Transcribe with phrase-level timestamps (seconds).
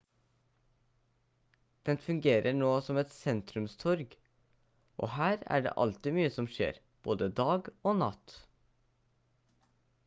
[1.89, 4.17] den fungerer nå som et sentrumstorg
[5.05, 8.37] og her er det alltid mye som skjer både dag og natt